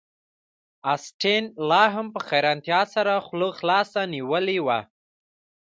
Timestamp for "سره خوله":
2.93-3.49